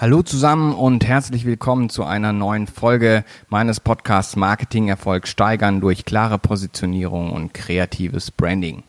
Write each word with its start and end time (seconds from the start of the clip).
Hallo 0.00 0.22
zusammen 0.22 0.74
und 0.74 1.04
herzlich 1.04 1.44
willkommen 1.44 1.90
zu 1.90 2.04
einer 2.04 2.32
neuen 2.32 2.68
Folge 2.68 3.24
meines 3.48 3.80
Podcasts 3.80 4.36
Marketing 4.36 4.86
Erfolg 4.86 5.26
steigern 5.26 5.80
durch 5.80 6.04
klare 6.04 6.38
Positionierung 6.38 7.32
und 7.32 7.52
kreatives 7.52 8.30
Branding. 8.30 8.84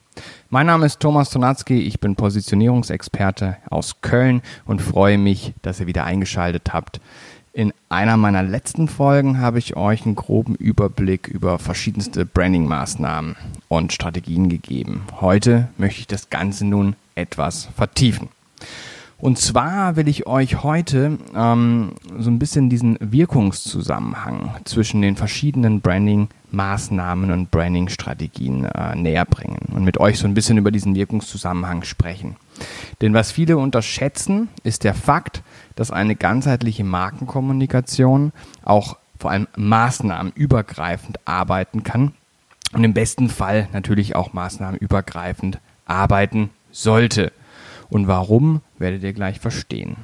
Mein 0.51 0.67
Name 0.67 0.85
ist 0.85 0.99
Thomas 0.99 1.31
Tonatzki, 1.31 1.79
ich 1.79 1.99
bin 1.99 2.15
Positionierungsexperte 2.15 3.57
aus 3.71 4.01
Köln 4.01 4.43
und 4.65 4.83
freue 4.83 5.17
mich, 5.17 5.55
dass 5.63 5.79
ihr 5.79 5.87
wieder 5.87 6.03
eingeschaltet 6.03 6.73
habt. 6.73 7.01
In 7.53 7.73
einer 7.89 8.15
meiner 8.15 8.43
letzten 8.43 8.87
Folgen 8.87 9.39
habe 9.39 9.57
ich 9.57 9.75
euch 9.75 10.05
einen 10.05 10.13
groben 10.13 10.53
Überblick 10.53 11.27
über 11.27 11.57
verschiedenste 11.57 12.23
Branding-Maßnahmen 12.27 13.35
und 13.67 13.93
Strategien 13.93 14.47
gegeben. 14.47 15.07
Heute 15.19 15.69
möchte 15.75 16.01
ich 16.01 16.07
das 16.07 16.29
Ganze 16.29 16.67
nun 16.67 16.95
etwas 17.15 17.67
vertiefen. 17.75 18.29
Und 19.21 19.37
zwar 19.37 19.97
will 19.97 20.07
ich 20.07 20.27
euch 20.27 20.63
heute 20.63 21.17
ähm, 21.35 21.91
so 22.17 22.29
ein 22.31 22.39
bisschen 22.39 22.69
diesen 22.69 22.97
Wirkungszusammenhang 23.01 24.55
zwischen 24.63 25.01
den 25.01 25.17
verschiedenen 25.17 25.81
Branding-Maßnahmen 25.81 27.29
und 27.31 27.51
Branding-Strategien 27.51 28.65
äh, 28.65 28.95
näher 28.95 29.25
bringen 29.25 29.67
und 29.73 29.83
mit 29.83 29.99
euch 29.99 30.19
so 30.19 30.25
ein 30.25 30.33
bisschen 30.33 30.57
über 30.57 30.71
diesen 30.71 30.95
Wirkungszusammenhang 30.95 31.83
sprechen. 31.83 32.37
Denn 33.01 33.13
was 33.13 33.33
viele 33.33 33.57
unterschätzen, 33.57 34.47
ist 34.63 34.85
der 34.85 34.93
Fakt, 34.93 35.43
dass 35.75 35.91
eine 35.91 36.15
ganzheitliche 36.15 36.85
Markenkommunikation 36.85 38.31
auch 38.63 38.97
vor 39.19 39.31
allem 39.31 39.47
maßnahmenübergreifend 39.57 41.19
arbeiten 41.27 41.83
kann 41.83 42.13
und 42.71 42.85
im 42.85 42.93
besten 42.93 43.27
Fall 43.27 43.67
natürlich 43.73 44.15
auch 44.15 44.31
maßnahmenübergreifend 44.31 45.59
arbeiten 45.85 46.51
sollte. 46.71 47.33
Und 47.89 48.07
warum, 48.07 48.61
werdet 48.79 49.03
ihr 49.03 49.13
gleich 49.13 49.39
verstehen. 49.39 49.97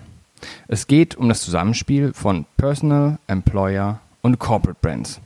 Es 0.68 0.88
geht 0.88 1.16
um 1.16 1.30
das 1.30 1.42
Zusammenspiel 1.42 2.14
von 2.14 2.46
Personal, 2.58 3.18
Employer 3.28 4.00
und 4.22 4.40
Corporate 4.40 4.78
Brands. 4.82 5.20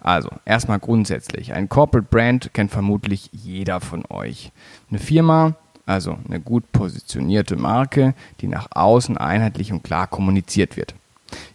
Also, 0.00 0.28
erstmal 0.44 0.80
grundsätzlich. 0.80 1.54
Ein 1.54 1.70
Corporate 1.70 2.06
Brand 2.10 2.50
kennt 2.52 2.70
vermutlich 2.70 3.30
jeder 3.32 3.80
von 3.80 4.04
euch. 4.10 4.52
Eine 4.90 4.98
Firma, 4.98 5.54
also 5.86 6.18
eine 6.28 6.40
gut 6.40 6.70
positionierte 6.72 7.56
Marke, 7.56 8.14
die 8.40 8.48
nach 8.48 8.68
außen 8.70 9.16
einheitlich 9.16 9.72
und 9.72 9.82
klar 9.82 10.06
kommuniziert 10.06 10.76
wird. 10.76 10.94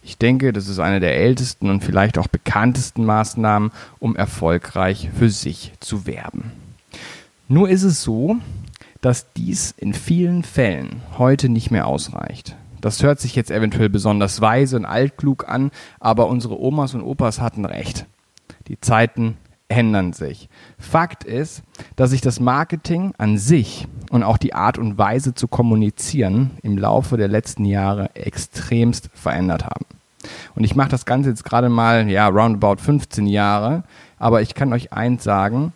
Ich 0.02 0.18
denke, 0.18 0.52
das 0.52 0.68
ist 0.68 0.80
eine 0.80 1.00
der 1.00 1.14
ältesten 1.14 1.70
und 1.70 1.84
vielleicht 1.84 2.18
auch 2.18 2.26
bekanntesten 2.26 3.04
Maßnahmen, 3.04 3.70
um 3.98 4.16
erfolgreich 4.16 5.08
für 5.16 5.30
sich 5.30 5.72
zu 5.80 6.06
werben. 6.06 6.52
Nur 7.48 7.68
ist 7.68 7.84
es 7.84 8.02
so, 8.02 8.36
dass 9.00 9.32
dies 9.32 9.74
in 9.76 9.94
vielen 9.94 10.42
Fällen 10.42 11.02
heute 11.18 11.48
nicht 11.48 11.70
mehr 11.70 11.86
ausreicht. 11.86 12.56
Das 12.80 13.02
hört 13.02 13.20
sich 13.20 13.36
jetzt 13.36 13.50
eventuell 13.50 13.88
besonders 13.88 14.40
weise 14.40 14.76
und 14.76 14.84
altklug 14.86 15.48
an, 15.48 15.70
aber 15.98 16.28
unsere 16.28 16.60
Omas 16.60 16.94
und 16.94 17.02
Opas 17.02 17.40
hatten 17.40 17.64
recht. 17.64 18.06
Die 18.68 18.80
Zeiten 18.80 19.36
ändern 19.68 20.12
sich. 20.12 20.48
Fakt 20.78 21.24
ist, 21.24 21.62
dass 21.96 22.10
sich 22.10 22.20
das 22.20 22.40
Marketing 22.40 23.14
an 23.18 23.38
sich 23.38 23.86
und 24.10 24.22
auch 24.22 24.36
die 24.36 24.54
Art 24.54 24.78
und 24.78 24.98
Weise 24.98 25.34
zu 25.34 25.46
kommunizieren 25.48 26.50
im 26.62 26.76
Laufe 26.76 27.16
der 27.16 27.28
letzten 27.28 27.64
Jahre 27.64 28.14
extremst 28.14 29.10
verändert 29.14 29.64
haben. 29.64 29.86
Und 30.54 30.64
ich 30.64 30.74
mache 30.74 30.90
das 30.90 31.06
Ganze 31.06 31.30
jetzt 31.30 31.44
gerade 31.44 31.68
mal, 31.68 32.08
ja, 32.10 32.28
roundabout 32.28 32.82
15 32.82 33.26
Jahre, 33.26 33.84
aber 34.18 34.42
ich 34.42 34.54
kann 34.54 34.72
euch 34.72 34.92
eins 34.92 35.24
sagen, 35.24 35.72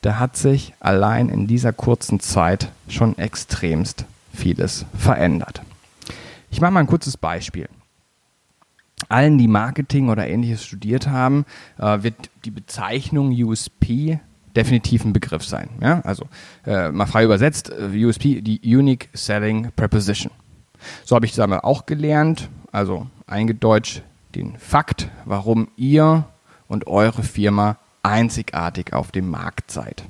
da 0.00 0.18
hat 0.18 0.36
sich 0.36 0.74
allein 0.80 1.28
in 1.28 1.46
dieser 1.46 1.72
kurzen 1.72 2.20
Zeit 2.20 2.70
schon 2.88 3.18
extremst 3.18 4.04
vieles 4.32 4.86
verändert. 4.96 5.62
Ich 6.50 6.60
mache 6.60 6.72
mal 6.72 6.80
ein 6.80 6.86
kurzes 6.86 7.16
Beispiel. 7.16 7.68
Allen, 9.08 9.38
die 9.38 9.48
Marketing 9.48 10.08
oder 10.08 10.26
ähnliches 10.28 10.64
studiert 10.64 11.08
haben, 11.08 11.44
äh, 11.78 12.02
wird 12.02 12.14
die 12.44 12.50
Bezeichnung 12.50 13.30
USP 13.30 14.20
definitiv 14.54 15.04
ein 15.04 15.12
Begriff 15.12 15.44
sein. 15.44 15.70
Ja? 15.80 16.00
Also 16.02 16.26
äh, 16.66 16.90
mal 16.90 17.06
frei 17.06 17.24
übersetzt, 17.24 17.70
äh, 17.70 18.04
USP, 18.04 18.40
die 18.40 18.60
Unique 18.76 19.08
Selling 19.12 19.70
Preposition. 19.74 20.32
So 21.04 21.14
habe 21.14 21.26
ich 21.26 21.32
das 21.32 21.40
einmal 21.40 21.60
auch 21.60 21.86
gelernt, 21.86 22.48
also 22.72 23.06
eingedeutscht 23.26 24.02
den 24.34 24.56
Fakt, 24.58 25.08
warum 25.24 25.68
ihr 25.76 26.24
und 26.68 26.86
eure 26.86 27.22
Firma 27.22 27.76
einzigartig 28.02 28.92
auf 28.92 29.12
dem 29.12 29.30
Markt 29.30 29.70
seid. 29.70 30.04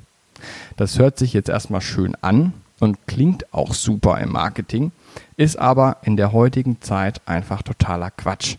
Das 0.77 0.97
hört 0.97 1.17
sich 1.17 1.33
jetzt 1.33 1.49
erstmal 1.49 1.81
schön 1.81 2.15
an 2.21 2.53
und 2.79 3.07
klingt 3.07 3.53
auch 3.53 3.73
super 3.73 4.19
im 4.19 4.31
Marketing, 4.31 4.91
ist 5.37 5.57
aber 5.57 5.97
in 6.03 6.17
der 6.17 6.31
heutigen 6.31 6.81
Zeit 6.81 7.21
einfach 7.25 7.61
totaler 7.61 8.11
Quatsch. 8.11 8.57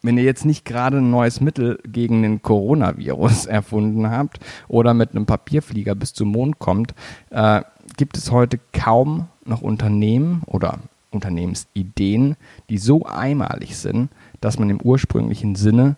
Wenn 0.00 0.16
ihr 0.16 0.24
jetzt 0.24 0.44
nicht 0.44 0.64
gerade 0.64 0.98
ein 0.98 1.10
neues 1.10 1.40
Mittel 1.40 1.80
gegen 1.84 2.22
den 2.22 2.40
Coronavirus 2.40 3.46
erfunden 3.46 4.08
habt 4.08 4.38
oder 4.68 4.94
mit 4.94 5.10
einem 5.10 5.26
Papierflieger 5.26 5.96
bis 5.96 6.14
zum 6.14 6.28
Mond 6.28 6.60
kommt, 6.60 6.94
äh, 7.30 7.62
gibt 7.96 8.16
es 8.16 8.30
heute 8.30 8.60
kaum 8.72 9.26
noch 9.44 9.62
Unternehmen 9.62 10.42
oder 10.46 10.78
Unternehmensideen, 11.10 12.36
die 12.68 12.78
so 12.78 13.06
einmalig 13.06 13.76
sind, 13.76 14.10
dass 14.40 14.58
man 14.58 14.70
im 14.70 14.80
ursprünglichen 14.80 15.56
Sinne 15.56 15.96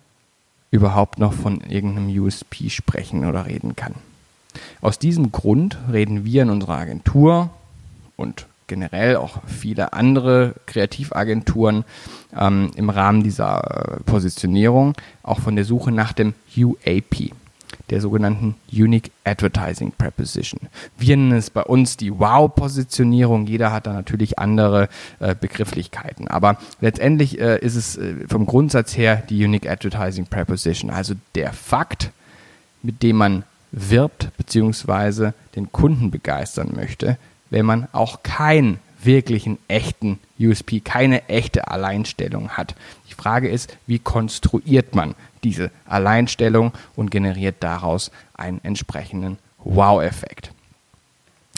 überhaupt 0.70 1.18
noch 1.18 1.32
von 1.32 1.60
irgendeinem 1.62 2.08
USP 2.20 2.70
sprechen 2.70 3.24
oder 3.24 3.46
reden 3.46 3.76
kann. 3.76 3.94
Aus 4.80 4.98
diesem 4.98 5.32
Grund 5.32 5.78
reden 5.92 6.24
wir 6.24 6.42
in 6.42 6.50
unserer 6.50 6.78
Agentur 6.78 7.50
und 8.16 8.46
generell 8.66 9.16
auch 9.16 9.42
viele 9.46 9.92
andere 9.92 10.54
Kreativagenturen 10.66 11.84
ähm, 12.38 12.70
im 12.76 12.88
Rahmen 12.88 13.22
dieser 13.22 13.98
äh, 13.98 14.00
Positionierung 14.04 14.94
auch 15.22 15.40
von 15.40 15.56
der 15.56 15.64
Suche 15.64 15.90
nach 15.90 16.12
dem 16.12 16.34
UAP 16.56 17.32
der 17.90 18.00
sogenannten 18.00 18.54
Unique 18.72 19.10
Advertising 19.24 19.92
Preposition. 19.92 20.68
Wir 20.98 21.16
nennen 21.16 21.32
es 21.32 21.50
bei 21.50 21.62
uns 21.62 21.96
die 21.96 22.18
Wow-Positionierung. 22.18 23.46
Jeder 23.46 23.72
hat 23.72 23.86
da 23.86 23.92
natürlich 23.92 24.38
andere 24.38 24.88
äh, 25.18 25.34
Begrifflichkeiten. 25.34 26.28
Aber 26.28 26.58
letztendlich 26.80 27.40
äh, 27.40 27.58
ist 27.58 27.76
es 27.76 27.96
äh, 27.96 28.14
vom 28.28 28.46
Grundsatz 28.46 28.96
her 28.96 29.22
die 29.28 29.44
Unique 29.44 29.68
Advertising 29.68 30.26
Preposition, 30.26 30.90
also 30.90 31.14
der 31.34 31.52
Fakt, 31.52 32.10
mit 32.82 33.02
dem 33.02 33.16
man 33.16 33.44
wirbt 33.72 34.30
bzw. 34.36 35.32
den 35.54 35.70
Kunden 35.72 36.10
begeistern 36.10 36.72
möchte, 36.74 37.18
wenn 37.50 37.66
man 37.66 37.88
auch 37.92 38.22
keinen 38.22 38.78
wirklichen 39.02 39.58
echten 39.68 40.18
USP, 40.38 40.80
keine 40.80 41.28
echte 41.28 41.68
Alleinstellung 41.68 42.50
hat. 42.50 42.74
Die 43.08 43.14
Frage 43.14 43.48
ist, 43.48 43.76
wie 43.86 43.98
konstruiert 43.98 44.94
man 44.94 45.14
diese 45.44 45.70
Alleinstellung 45.86 46.72
und 46.96 47.10
generiert 47.10 47.56
daraus 47.60 48.10
einen 48.34 48.60
entsprechenden 48.62 49.38
Wow-Effekt. 49.58 50.52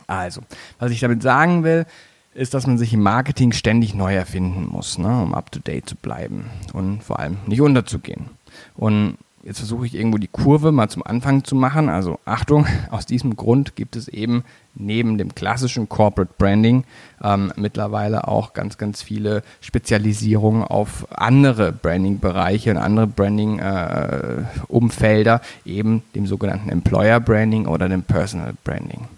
Also, 0.07 0.43
was 0.79 0.91
ich 0.91 1.01
damit 1.01 1.23
sagen 1.23 1.65
will, 1.65 1.87
ist, 2.35 2.55
dass 2.55 2.67
man 2.67 2.79
sich 2.79 2.93
im 2.93 3.03
Marketing 3.03 3.53
ständig 3.53 3.95
neu 3.95 4.15
erfinden 4.15 4.67
muss, 4.67 4.99
ne, 4.99 5.23
um 5.23 5.35
up-to-date 5.35 5.89
zu 5.89 5.97
bleiben 5.97 6.51
und 6.73 7.03
vor 7.03 7.19
allem 7.19 7.39
nicht 7.47 7.61
unterzugehen. 7.61 8.31
Und 8.75 9.19
Jetzt 9.45 9.59
versuche 9.59 9.87
ich 9.87 9.97
irgendwo 9.97 10.19
die 10.19 10.29
Kurve 10.29 10.71
mal 10.71 10.89
zum 10.89 11.05
Anfang 11.05 11.43
zu 11.43 11.57
machen. 11.57 11.89
Also 11.89 12.21
Achtung, 12.25 12.65
aus 12.91 13.07
diesem 13.07 13.35
Grund 13.35 13.75
gibt 13.75 13.97
es 13.97 14.07
eben 14.07 14.45
neben 14.75 15.19
dem 15.19 15.35
klassischen 15.35 15.89
Corporate 15.89 16.33
Branding 16.39 16.85
ähm, 17.23 17.53
mittlerweile 17.57 18.29
auch 18.29 18.53
ganz, 18.53 18.79
ganz 18.79 19.03
viele 19.03 19.43
Spezialisierungen 19.61 20.63
auf 20.63 21.09
andere 21.11 21.73
Branding-Bereiche 21.73 22.71
und 22.71 22.77
andere 22.77 23.09
Branding-Umfelder, 23.09 25.41
äh, 25.67 25.71
eben 25.71 26.05
dem 26.15 26.27
sogenannten 26.27 26.69
Employer 26.69 27.19
Branding 27.19 27.67
oder 27.67 27.89
dem 27.89 28.05
Personal 28.05 28.55
Branding. 28.63 29.09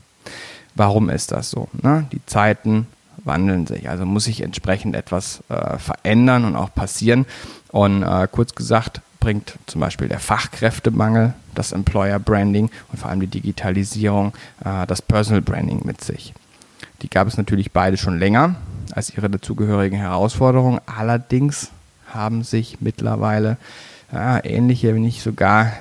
Warum 0.75 1.11
ist 1.11 1.33
das 1.33 1.51
so? 1.51 1.69
Ne? 1.83 2.07
Die 2.13 2.25
Zeiten 2.25 2.87
wandeln 3.25 3.67
sich, 3.67 3.89
also 3.89 4.07
muss 4.07 4.25
sich 4.25 4.43
entsprechend 4.43 4.97
etwas 4.97 5.43
äh, 5.48 5.78
verändern 5.78 6.45
und 6.45 6.57
auch 6.57 6.75
passieren. 6.75 7.27
Und 7.69 8.03
äh, 8.03 8.28
kurz 8.31 8.54
gesagt, 8.54 9.01
bringt 9.24 9.54
zum 9.65 9.80
Beispiel 9.80 10.06
der 10.06 10.21
Fachkräftemangel, 10.21 11.32
das 11.54 11.72
Employer 11.72 12.18
Branding 12.18 12.68
und 12.92 12.98
vor 12.98 13.09
allem 13.09 13.21
die 13.21 13.26
Digitalisierung, 13.26 14.34
äh, 14.62 14.86
das 14.86 15.00
Personal 15.00 15.41
Branding 15.41 15.80
mit 15.84 16.04
sich. 16.04 16.34
Die 17.00 17.09
gab 17.09 17.26
es 17.26 17.38
natürlich 17.38 17.72
beide 17.72 17.97
schon 17.97 18.18
länger 18.18 18.56
als 18.92 19.16
ihre 19.16 19.30
dazugehörigen 19.30 19.98
Herausforderungen. 19.98 20.78
Allerdings 20.84 21.71
haben 22.12 22.44
sich 22.44 22.82
mittlerweile 22.82 23.56
ja, 24.12 24.44
ähnliche, 24.44 24.94
wenn 24.94 25.00
nicht 25.00 25.22
sogar 25.22 25.72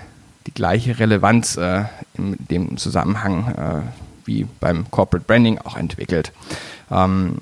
die 0.47 0.53
gleiche 0.53 0.97
Relevanz 0.97 1.57
äh, 1.57 1.83
in 2.13 2.37
dem 2.49 2.77
Zusammenhang 2.77 3.53
äh, 3.55 3.81
wie 4.23 4.47
beim 4.61 4.89
Corporate 4.89 5.25
Branding 5.27 5.57
auch 5.57 5.75
entwickelt. 5.75 6.31
Ähm, 6.89 7.39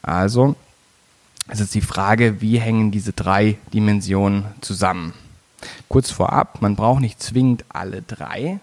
also 0.00 0.56
es 1.48 1.60
ist 1.60 1.74
die 1.74 1.82
Frage, 1.82 2.40
wie 2.40 2.58
hängen 2.58 2.90
diese 2.90 3.12
drei 3.12 3.58
Dimensionen 3.74 4.46
zusammen? 4.62 5.12
Kurz 5.88 6.10
vorab, 6.10 6.60
man 6.60 6.76
braucht 6.76 7.00
nicht 7.00 7.22
zwingend 7.22 7.64
alle 7.68 8.02
drei, 8.02 8.60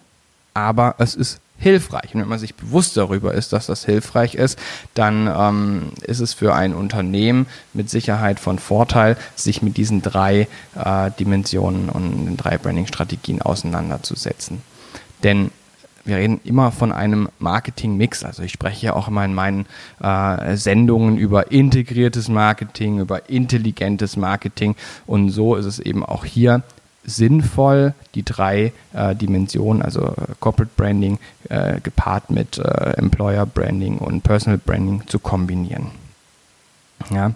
aber 0.53 0.95
es 0.97 1.15
ist 1.15 1.39
hilfreich. 1.61 2.13
Und 2.13 2.21
wenn 2.21 2.27
man 2.27 2.39
sich 2.39 2.55
bewusst 2.55 2.97
darüber 2.97 3.33
ist, 3.33 3.53
dass 3.53 3.67
das 3.67 3.85
hilfreich 3.85 4.35
ist, 4.35 4.59
dann 4.95 5.27
ähm, 5.27 5.91
ist 6.01 6.19
es 6.19 6.33
für 6.33 6.53
ein 6.53 6.73
Unternehmen 6.73 7.45
mit 7.73 7.89
Sicherheit 7.89 8.39
von 8.39 8.59
Vorteil, 8.59 9.15
sich 9.35 9.61
mit 9.61 9.77
diesen 9.77 10.01
drei 10.01 10.47
äh, 10.75 11.11
Dimensionen 11.19 11.89
und 11.89 12.25
den 12.25 12.37
drei 12.37 12.57
Branding-Strategien 12.57 13.41
auseinanderzusetzen. 13.41 14.61
Denn 15.23 15.51
wir 16.03 16.17
reden 16.17 16.41
immer 16.43 16.71
von 16.71 16.91
einem 16.91 17.29
Marketing-Mix. 17.37 18.23
Also 18.23 18.41
ich 18.41 18.51
spreche 18.51 18.87
ja 18.87 18.93
auch 18.93 19.07
immer 19.07 19.23
in 19.23 19.35
meinen 19.35 19.67
äh, 20.01 20.55
Sendungen 20.57 21.17
über 21.17 21.51
integriertes 21.51 22.27
Marketing, 22.27 22.99
über 22.99 23.29
intelligentes 23.29 24.17
Marketing. 24.17 24.75
Und 25.05 25.29
so 25.29 25.55
ist 25.55 25.65
es 25.65 25.77
eben 25.77 26.03
auch 26.03 26.25
hier 26.25 26.63
sinnvoll, 27.03 27.93
die 28.15 28.23
drei 28.23 28.73
äh, 28.93 29.15
Dimensionen, 29.15 29.81
also 29.81 30.07
äh, 30.07 30.33
Corporate 30.39 30.71
Branding 30.75 31.19
äh, 31.49 31.79
gepaart 31.81 32.29
mit 32.29 32.57
äh, 32.57 32.93
Employer 32.97 33.45
Branding 33.45 33.97
und 33.97 34.23
Personal 34.23 34.57
Branding 34.57 35.03
zu 35.07 35.19
kombinieren. 35.19 35.91
Ja, 37.09 37.31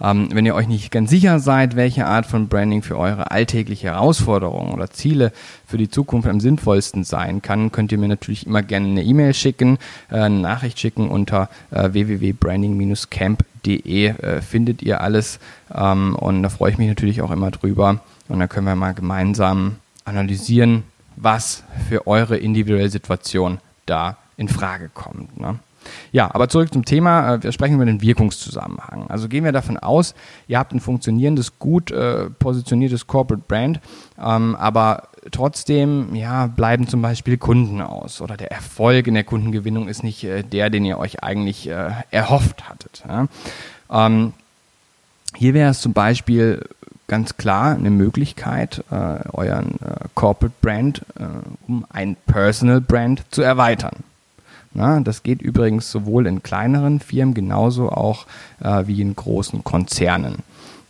ähm, 0.00 0.30
wenn 0.32 0.46
ihr 0.46 0.54
euch 0.54 0.66
nicht 0.66 0.90
ganz 0.90 1.10
sicher 1.10 1.40
seid, 1.40 1.76
welche 1.76 2.06
Art 2.06 2.24
von 2.24 2.48
Branding 2.48 2.80
für 2.82 2.98
eure 2.98 3.30
alltägliche 3.30 3.88
Herausforderungen 3.88 4.72
oder 4.72 4.88
Ziele 4.90 5.30
für 5.66 5.76
die 5.76 5.90
Zukunft 5.90 6.26
am 6.28 6.40
sinnvollsten 6.40 7.04
sein 7.04 7.42
kann, 7.42 7.70
könnt 7.70 7.92
ihr 7.92 7.98
mir 7.98 8.08
natürlich 8.08 8.46
immer 8.46 8.62
gerne 8.62 8.88
eine 8.88 9.02
E-Mail 9.02 9.34
schicken, 9.34 9.76
äh, 10.10 10.14
eine 10.16 10.40
Nachricht 10.40 10.80
schicken 10.80 11.10
unter 11.10 11.50
äh, 11.70 11.92
www.branding-camp.de 11.92 14.06
äh, 14.06 14.40
findet 14.40 14.80
ihr 14.82 15.02
alles 15.02 15.38
ähm, 15.74 16.16
und 16.16 16.42
da 16.42 16.48
freue 16.48 16.70
ich 16.72 16.78
mich 16.78 16.88
natürlich 16.88 17.20
auch 17.20 17.30
immer 17.30 17.50
drüber 17.50 18.00
und 18.30 18.38
dann 18.38 18.48
können 18.48 18.66
wir 18.66 18.76
mal 18.76 18.94
gemeinsam 18.94 19.76
analysieren, 20.04 20.84
was 21.16 21.64
für 21.88 22.06
eure 22.06 22.36
individuelle 22.36 22.88
Situation 22.88 23.58
da 23.86 24.16
in 24.36 24.48
Frage 24.48 24.88
kommt. 24.92 25.38
Ne? 25.38 25.58
Ja, 26.12 26.34
aber 26.34 26.48
zurück 26.48 26.72
zum 26.72 26.84
Thema. 26.84 27.34
Äh, 27.34 27.42
wir 27.42 27.52
sprechen 27.52 27.74
über 27.74 27.84
den 27.84 28.02
Wirkungszusammenhang. 28.02 29.06
Also 29.08 29.28
gehen 29.28 29.44
wir 29.44 29.52
davon 29.52 29.76
aus, 29.76 30.14
ihr 30.48 30.58
habt 30.58 30.72
ein 30.72 30.80
funktionierendes, 30.80 31.58
gut 31.58 31.90
äh, 31.90 32.30
positioniertes 32.30 33.06
Corporate 33.06 33.44
Brand, 33.46 33.80
ähm, 34.18 34.56
aber 34.56 35.08
trotzdem 35.30 36.14
ja, 36.14 36.46
bleiben 36.46 36.88
zum 36.88 37.02
Beispiel 37.02 37.36
Kunden 37.36 37.80
aus 37.80 38.20
oder 38.20 38.36
der 38.36 38.50
Erfolg 38.50 39.06
in 39.06 39.14
der 39.14 39.24
Kundengewinnung 39.24 39.88
ist 39.88 40.02
nicht 40.02 40.24
äh, 40.24 40.42
der, 40.42 40.70
den 40.70 40.84
ihr 40.84 40.98
euch 40.98 41.22
eigentlich 41.22 41.68
äh, 41.68 41.90
erhofft 42.10 42.68
hattet. 42.68 43.04
Ja? 43.08 43.26
Ähm, 43.90 44.32
hier 45.36 45.54
wäre 45.54 45.70
es 45.70 45.80
zum 45.80 45.92
Beispiel 45.92 46.66
ganz 47.10 47.36
klar 47.36 47.74
eine 47.74 47.90
Möglichkeit, 47.90 48.84
äh, 48.90 49.18
euren 49.32 49.72
äh, 49.80 50.06
Corporate 50.14 50.54
Brand 50.62 51.02
äh, 51.18 51.24
um 51.66 51.84
ein 51.90 52.16
Personal 52.26 52.80
Brand 52.80 53.24
zu 53.32 53.42
erweitern. 53.42 53.96
Na, 54.72 55.00
das 55.00 55.24
geht 55.24 55.42
übrigens 55.42 55.90
sowohl 55.90 56.28
in 56.28 56.44
kleineren 56.44 57.00
Firmen 57.00 57.34
genauso 57.34 57.90
auch 57.90 58.26
äh, 58.60 58.86
wie 58.86 59.02
in 59.02 59.16
großen 59.16 59.64
Konzernen. 59.64 60.36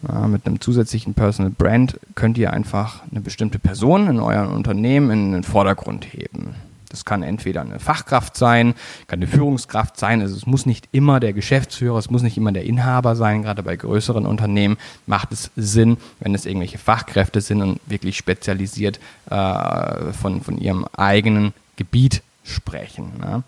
Ja, 0.07 0.29
mit 0.29 0.47
einem 0.47 0.61
zusätzlichen 0.61 1.15
Personal 1.15 1.53
Brand 1.57 1.99
könnt 2.15 2.37
ihr 2.37 2.53
einfach 2.53 3.03
eine 3.11 3.23
bestimmte 3.23 3.59
Person 3.59 4.07
in 4.07 4.21
eurem 4.21 4.53
Unternehmen 4.53 5.11
in 5.11 5.33
den 5.33 5.43
Vordergrund 5.43 6.07
heben. 6.13 6.55
Das 6.91 7.05
kann 7.05 7.23
entweder 7.23 7.63
eine 7.63 7.79
Fachkraft 7.79 8.37
sein, 8.37 8.75
kann 9.07 9.21
eine 9.21 9.27
Führungskraft 9.27 9.99
sein. 9.99 10.21
Also 10.21 10.37
es 10.37 10.47
muss 10.47 10.67
nicht 10.67 10.89
immer 10.93 11.21
der 11.21 11.33
Geschäftsführer, 11.33 11.99
es 11.99 12.11
muss 12.11 12.23
nicht 12.23 12.37
immer 12.37 12.53
der 12.53 12.65
Inhaber 12.65 13.17
sein. 13.17 13.43
Gerade 13.43 13.63
bei 13.63 13.77
größeren 13.77 14.27
Unternehmen 14.27 14.77
macht 15.07 15.33
es 15.33 15.51
Sinn, 15.57 15.97
wenn 16.19 16.35
es 16.35 16.47
irgendwelche 16.47 16.79
Fachkräfte 16.79 17.41
sind 17.41 17.63
und 17.63 17.81
wirklich 17.87 18.17
spezialisiert 18.17 19.01
äh, 19.31 20.13
von, 20.13 20.43
von 20.43 20.59
ihrem 20.59 20.85
eigenen 20.97 21.55
Gebiet 21.77 22.23
sprechen. 22.45 23.13
Ne? 23.21 23.43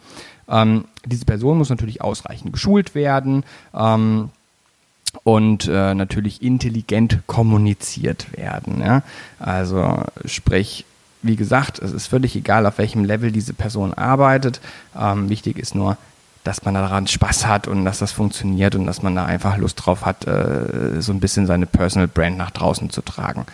Ähm, 0.48 0.84
diese 1.04 1.24
Person 1.24 1.58
muss 1.58 1.70
natürlich 1.70 2.00
ausreichend 2.00 2.52
geschult 2.52 2.94
werden. 2.94 3.44
Ähm, 3.74 4.30
und 5.24 5.68
äh, 5.68 5.94
natürlich 5.94 6.42
intelligent 6.42 7.26
kommuniziert 7.26 8.34
werden. 8.36 8.80
Ja? 8.80 9.02
Also 9.38 10.04
sprich, 10.24 10.86
wie 11.22 11.36
gesagt, 11.36 11.78
es 11.78 11.92
ist 11.92 12.08
völlig 12.08 12.36
egal, 12.36 12.66
auf 12.66 12.78
welchem 12.78 13.04
Level 13.04 13.32
diese 13.32 13.54
Person 13.54 13.94
arbeitet. 13.94 14.60
Ähm, 14.98 15.28
wichtig 15.28 15.58
ist 15.58 15.74
nur, 15.74 15.96
dass 16.44 16.64
man 16.64 16.74
daran 16.74 17.06
Spaß 17.06 17.46
hat 17.46 17.68
und 17.68 17.84
dass 17.84 17.98
das 17.98 18.12
funktioniert 18.12 18.74
und 18.74 18.86
dass 18.86 19.02
man 19.02 19.14
da 19.14 19.24
einfach 19.24 19.56
Lust 19.56 19.84
drauf 19.84 20.04
hat, 20.04 20.26
äh, 20.26 21.00
so 21.00 21.12
ein 21.12 21.20
bisschen 21.20 21.46
seine 21.46 21.66
Personal 21.66 22.08
Brand 22.08 22.36
nach 22.36 22.50
draußen 22.50 22.90
zu 22.90 23.02
tragen. 23.02 23.46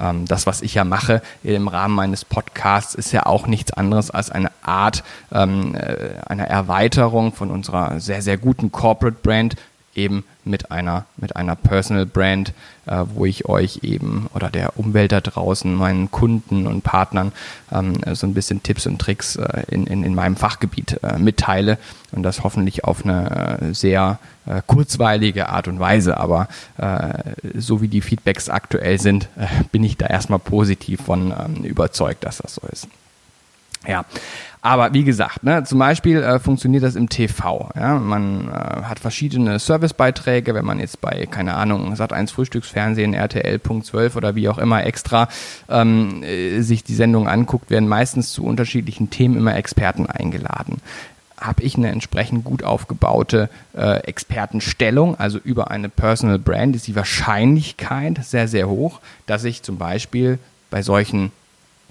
Ähm, 0.00 0.26
das, 0.26 0.46
was 0.46 0.62
ich 0.62 0.74
ja 0.74 0.84
mache 0.84 1.22
im 1.42 1.68
Rahmen 1.68 1.94
meines 1.94 2.24
Podcasts, 2.24 2.94
ist 2.94 3.12
ja 3.12 3.26
auch 3.26 3.46
nichts 3.46 3.72
anderes 3.72 4.10
als 4.10 4.30
eine 4.30 4.50
Art 4.62 5.04
ähm, 5.30 5.74
äh, 5.74 6.14
einer 6.26 6.44
Erweiterung 6.44 7.32
von 7.32 7.50
unserer 7.50 8.00
sehr, 8.00 8.22
sehr 8.22 8.38
guten 8.38 8.72
Corporate 8.72 9.18
Brand 9.22 9.56
eben 9.94 10.24
mit 10.44 10.70
einer, 10.70 11.04
mit 11.16 11.36
einer 11.36 11.54
Personal 11.54 12.06
Brand, 12.06 12.52
äh, 12.86 13.04
wo 13.14 13.26
ich 13.26 13.46
euch 13.46 13.80
eben 13.82 14.28
oder 14.34 14.50
der 14.50 14.78
Umwelt 14.78 15.12
da 15.12 15.20
draußen, 15.20 15.72
meinen 15.74 16.10
Kunden 16.10 16.66
und 16.66 16.82
Partnern 16.82 17.32
ähm, 17.70 17.94
so 18.12 18.26
ein 18.26 18.34
bisschen 18.34 18.62
Tipps 18.62 18.86
und 18.86 18.98
Tricks 18.98 19.36
äh, 19.36 19.62
in, 19.68 19.86
in, 19.86 20.02
in 20.02 20.14
meinem 20.14 20.36
Fachgebiet 20.36 21.00
äh, 21.02 21.18
mitteile 21.18 21.78
und 22.12 22.22
das 22.22 22.42
hoffentlich 22.42 22.84
auf 22.84 23.04
eine 23.04 23.60
äh, 23.60 23.74
sehr 23.74 24.18
äh, 24.46 24.62
kurzweilige 24.66 25.48
Art 25.48 25.68
und 25.68 25.78
Weise. 25.78 26.16
Aber 26.16 26.48
äh, 26.78 27.34
so 27.54 27.82
wie 27.82 27.88
die 27.88 28.00
Feedbacks 28.00 28.48
aktuell 28.48 28.98
sind, 28.98 29.28
bin 29.70 29.84
ich 29.84 29.96
da 29.96 30.06
erstmal 30.06 30.38
positiv 30.38 31.02
von 31.02 31.32
ähm, 31.32 31.64
überzeugt, 31.64 32.24
dass 32.24 32.38
das 32.38 32.54
so 32.56 32.62
ist. 32.70 32.88
Ja, 33.86 34.04
aber 34.64 34.94
wie 34.94 35.02
gesagt, 35.02 35.42
ne, 35.42 35.64
zum 35.64 35.80
Beispiel 35.80 36.22
äh, 36.22 36.38
funktioniert 36.38 36.84
das 36.84 36.94
im 36.94 37.08
TV. 37.08 37.68
Ja? 37.74 37.98
Man 37.98 38.48
äh, 38.48 38.52
hat 38.84 39.00
verschiedene 39.00 39.58
Servicebeiträge, 39.58 40.54
wenn 40.54 40.64
man 40.64 40.78
jetzt 40.78 41.00
bei, 41.00 41.26
keine 41.26 41.54
Ahnung, 41.54 41.92
Sat1 41.94 42.32
Frühstücksfernsehen, 42.32 43.12
RTL 43.12 43.58
Punkt 43.58 43.86
12 43.86 44.14
oder 44.14 44.36
wie 44.36 44.48
auch 44.48 44.58
immer 44.58 44.86
extra 44.86 45.28
ähm, 45.68 46.22
äh, 46.22 46.60
sich 46.60 46.84
die 46.84 46.94
Sendung 46.94 47.26
anguckt, 47.26 47.70
werden 47.70 47.88
meistens 47.88 48.32
zu 48.32 48.44
unterschiedlichen 48.44 49.10
Themen 49.10 49.36
immer 49.36 49.56
Experten 49.56 50.06
eingeladen 50.06 50.80
habe 51.40 51.64
ich 51.64 51.76
eine 51.76 51.90
entsprechend 51.90 52.44
gut 52.44 52.62
aufgebaute 52.62 53.48
äh, 53.76 53.98
Expertenstellung, 54.04 55.18
also 55.18 55.38
über 55.38 55.72
eine 55.72 55.88
Personal 55.88 56.38
Brand, 56.38 56.76
ist 56.76 56.86
die 56.86 56.94
Wahrscheinlichkeit 56.94 58.24
sehr, 58.24 58.46
sehr 58.46 58.68
hoch, 58.68 59.00
dass 59.26 59.42
ich 59.42 59.64
zum 59.64 59.76
Beispiel 59.76 60.38
bei 60.70 60.82
solchen 60.82 61.32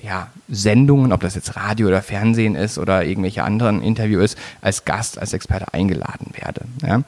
ja, 0.03 0.27
Sendungen, 0.49 1.11
ob 1.11 1.21
das 1.21 1.35
jetzt 1.35 1.55
Radio 1.55 1.87
oder 1.87 2.01
Fernsehen 2.01 2.55
ist 2.55 2.77
oder 2.77 3.05
irgendwelche 3.05 3.43
anderen 3.43 3.81
Interviews, 3.81 4.35
als 4.61 4.85
Gast, 4.85 5.19
als 5.19 5.33
Experte 5.33 5.73
eingeladen 5.73 6.31
werde. 6.33 6.61
Ja. 6.81 7.01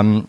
Ähm, 0.00 0.28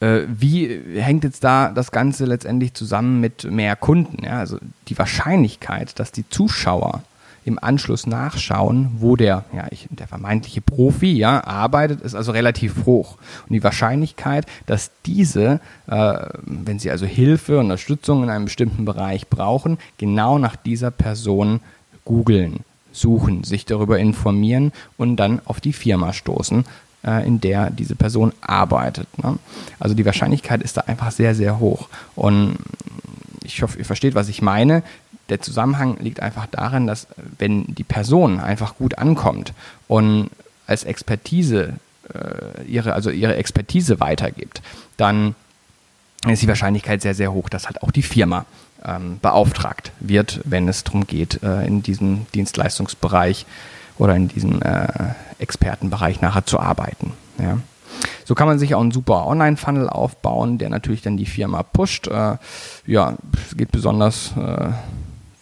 äh, 0.00 0.22
wie 0.28 0.80
hängt 0.96 1.24
jetzt 1.24 1.42
da 1.44 1.70
das 1.70 1.90
Ganze 1.90 2.24
letztendlich 2.26 2.74
zusammen 2.74 3.20
mit 3.20 3.44
mehr 3.44 3.76
Kunden? 3.76 4.24
Ja? 4.24 4.38
Also 4.40 4.58
die 4.88 4.98
Wahrscheinlichkeit, 4.98 5.98
dass 5.98 6.12
die 6.12 6.28
Zuschauer 6.28 7.02
im 7.46 7.62
Anschluss 7.62 8.06
nachschauen, 8.06 8.90
wo 8.98 9.14
der, 9.14 9.44
ja, 9.54 9.66
ich, 9.70 9.86
der 9.90 10.08
vermeintliche 10.08 10.60
Profi 10.60 11.12
ja, 11.12 11.44
arbeitet, 11.44 12.00
ist 12.00 12.16
also 12.16 12.32
relativ 12.32 12.84
hoch. 12.86 13.16
Und 13.48 13.52
die 13.52 13.62
Wahrscheinlichkeit, 13.62 14.46
dass 14.66 14.90
diese, 15.06 15.60
äh, 15.86 16.26
wenn 16.44 16.80
sie 16.80 16.90
also 16.90 17.06
Hilfe, 17.06 17.60
Unterstützung 17.60 18.24
in 18.24 18.30
einem 18.30 18.46
bestimmten 18.46 18.84
Bereich 18.84 19.28
brauchen, 19.28 19.78
genau 19.96 20.38
nach 20.38 20.56
dieser 20.56 20.90
Person 20.90 21.60
googeln, 22.04 22.60
suchen, 22.90 23.44
sich 23.44 23.64
darüber 23.64 23.98
informieren 23.98 24.72
und 24.96 25.16
dann 25.16 25.40
auf 25.44 25.60
die 25.60 25.72
Firma 25.72 26.12
stoßen, 26.12 26.64
äh, 27.04 27.24
in 27.26 27.40
der 27.40 27.70
diese 27.70 27.94
Person 27.94 28.32
arbeitet. 28.40 29.06
Ne? 29.22 29.38
Also 29.78 29.94
die 29.94 30.04
Wahrscheinlichkeit 30.04 30.62
ist 30.62 30.76
da 30.76 30.80
einfach 30.82 31.12
sehr, 31.12 31.36
sehr 31.36 31.60
hoch. 31.60 31.88
Und 32.16 32.56
ich 33.44 33.62
hoffe, 33.62 33.78
ihr 33.78 33.84
versteht, 33.84 34.14
was 34.14 34.28
ich 34.28 34.42
meine. 34.42 34.82
Der 35.28 35.40
Zusammenhang 35.40 35.96
liegt 35.98 36.20
einfach 36.20 36.46
darin, 36.46 36.86
dass 36.86 37.06
wenn 37.38 37.74
die 37.74 37.84
Person 37.84 38.38
einfach 38.40 38.76
gut 38.76 38.98
ankommt 38.98 39.52
und 39.88 40.30
als 40.66 40.84
Expertise 40.84 41.74
äh, 42.12 42.62
ihre, 42.64 42.92
also 42.92 43.10
ihre 43.10 43.36
Expertise 43.36 44.00
weitergibt, 44.00 44.62
dann 44.96 45.34
ist 46.26 46.42
die 46.42 46.48
Wahrscheinlichkeit 46.48 47.02
sehr, 47.02 47.14
sehr 47.14 47.32
hoch, 47.32 47.48
dass 47.48 47.66
halt 47.66 47.82
auch 47.82 47.90
die 47.90 48.02
Firma 48.02 48.46
ähm, 48.84 49.18
beauftragt 49.20 49.92
wird, 50.00 50.40
wenn 50.44 50.68
es 50.68 50.84
darum 50.84 51.06
geht, 51.06 51.42
äh, 51.42 51.66
in 51.66 51.82
diesem 51.82 52.26
Dienstleistungsbereich 52.34 53.46
oder 53.98 54.14
in 54.14 54.28
diesem 54.28 54.62
äh, 54.62 54.86
Expertenbereich 55.38 56.20
nachher 56.20 56.46
zu 56.46 56.60
arbeiten. 56.60 57.12
Ja. 57.38 57.58
So 58.24 58.34
kann 58.34 58.48
man 58.48 58.58
sich 58.58 58.74
auch 58.74 58.80
einen 58.80 58.90
super 58.90 59.26
Online-Funnel 59.26 59.88
aufbauen, 59.88 60.58
der 60.58 60.68
natürlich 60.68 61.02
dann 61.02 61.16
die 61.16 61.26
Firma 61.26 61.62
pusht. 61.62 62.08
Äh, 62.08 62.36
ja, 62.86 63.14
es 63.46 63.56
geht 63.56 63.70
besonders 63.72 64.32
äh, 64.36 64.70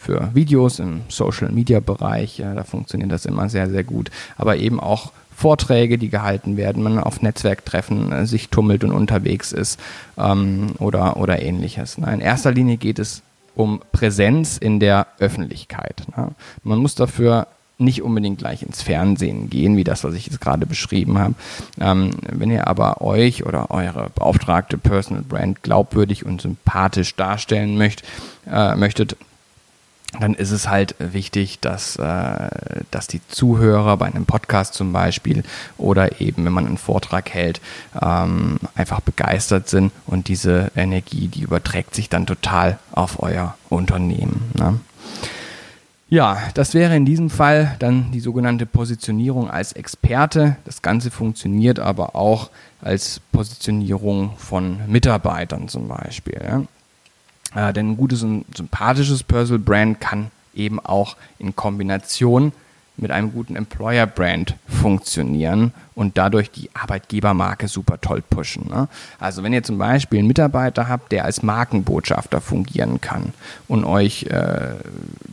für 0.05 0.31
Videos 0.35 0.79
im 0.79 1.03
Social-Media-Bereich. 1.09 2.43
Da 2.55 2.65
funktioniert 2.65 3.11
das 3.11 3.27
immer 3.27 3.49
sehr, 3.49 3.71
sehr 3.71 3.85
gut. 3.85 4.11
Aber 4.37 4.57
eben 4.57 4.81
auch 4.81 5.13
Vorträge, 5.35 5.99
die 5.99 6.11
gehalten 6.11 6.57
werden, 6.57 6.83
man 6.83 6.99
auf 6.99 7.21
Netzwerktreffen 7.23 8.13
äh, 8.13 8.27
sich 8.27 8.51
tummelt 8.51 8.85
und 8.85 8.93
unterwegs 8.93 9.53
ist 9.53 9.81
ähm, 10.17 10.73
oder, 10.79 11.17
oder 11.17 11.43
ähnliches. 11.43 11.99
In 11.99 12.21
erster 12.21 12.53
Linie 12.53 12.77
geht 12.77 12.99
es 12.99 13.23
um 13.57 13.81
Präsenz 13.93 14.59
in 14.59 14.81
der 14.81 15.07
Öffentlichkeit. 15.19 16.03
Man 16.65 16.79
muss 16.79 16.97
dafür 16.97 17.47
nicht 17.79 18.03
unbedingt 18.03 18.39
gleich 18.39 18.63
ins 18.63 18.83
Fernsehen 18.83 19.51
gehen, 19.51 19.77
wie 19.77 19.85
das, 19.85 20.05
was 20.05 20.15
ich 20.15 20.27
jetzt 20.27 20.41
gerade 20.41 20.67
beschrieben 20.67 21.19
habe. 21.19 21.35
Ähm, 21.81 22.13
wenn 22.31 22.51
ihr 22.51 22.69
aber 22.69 23.01
euch 23.01 23.45
oder 23.45 23.71
eure 23.71 24.11
beauftragte 24.15 24.79
Personal 24.79 25.23
Brand 25.23 25.63
glaubwürdig 25.63 26.25
und 26.25 26.41
sympathisch 26.41 27.17
darstellen 27.17 27.77
möcht, 27.77 28.05
äh, 28.51 28.77
möchtet, 28.77 29.17
dann 30.21 30.35
ist 30.35 30.51
es 30.51 30.69
halt 30.69 30.95
wichtig, 30.99 31.61
dass, 31.61 31.97
äh, 31.97 32.49
dass 32.91 33.07
die 33.07 33.21
Zuhörer 33.29 33.97
bei 33.97 34.07
einem 34.07 34.27
Podcast 34.27 34.75
zum 34.75 34.93
Beispiel 34.93 35.43
oder 35.79 36.21
eben, 36.21 36.45
wenn 36.45 36.53
man 36.53 36.67
einen 36.67 36.79
Vortrag 36.79 37.31
hält, 37.31 37.61
ähm, 38.01 38.59
einfach 38.75 39.01
begeistert 39.01 39.69
sind 39.69 39.93
und 40.07 40.29
diese 40.29 40.71
Energie, 40.77 41.29
die 41.29 41.43
überträgt 41.43 41.95
sich 41.95 42.09
dann 42.09 42.27
total 42.27 42.79
auf 42.93 43.23
euer 43.23 43.57
Unternehmen. 43.69 44.51
Ne? 44.55 44.81
Ja, 46.09 46.39
das 46.55 46.75
wäre 46.75 46.95
in 46.95 47.07
diesem 47.07 47.31
Fall 47.31 47.75
dann 47.81 48.13
die 48.13 48.21
sogenannte 48.21 48.67
Positionierung 48.67 49.51
als 49.51 49.73
Experte. 49.73 50.57
Das 50.65 50.83
Ganze 50.83 51.11
funktioniert 51.11 51.81
aber 51.81 52.15
auch 52.15 52.51
als 52.81 53.21
Positionierung 53.33 54.37
von 54.37 54.79
Mitarbeitern 54.87 55.67
zum 55.69 55.89
Beispiel. 55.89 56.41
Ja? 56.41 56.63
Äh, 57.55 57.73
denn 57.73 57.91
ein 57.91 57.97
gutes 57.97 58.23
und 58.23 58.45
sympathisches 58.57 59.23
Personal 59.23 59.61
Brand 59.61 60.01
kann 60.01 60.31
eben 60.55 60.81
auch 60.81 61.17
in 61.39 61.57
Kombination 61.57 62.53
mit 62.97 63.11
einem 63.11 63.33
guten 63.33 63.57
Employer 63.57 64.07
Brand 64.07 64.55
funktionieren 64.69 65.73
und 65.95 66.17
dadurch 66.17 66.51
die 66.51 66.71
Arbeitgebermarke 66.75 67.67
super 67.67 68.01
toll 68.01 68.23
pushen. 68.23 68.69
Ne? 68.69 68.89
Also 69.19 69.43
wenn 69.43 69.53
ihr 69.53 69.65
zum 69.65 69.79
Beispiel 69.79 70.21
einen 70.21 70.29
Mitarbeiter 70.29 70.89
habt, 70.89 71.11
der 71.11 71.25
als 71.25 71.43
Markenbotschafter 71.43 72.41
fungieren 72.41 73.01
kann 73.01 73.33
und 73.67 73.85
euch 73.85 74.25
äh, 74.25 74.75